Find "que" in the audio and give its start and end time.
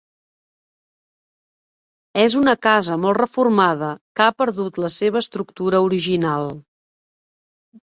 4.21-4.25